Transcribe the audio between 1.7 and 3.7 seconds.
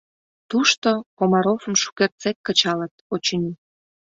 шукертсек кычалыт, очыни...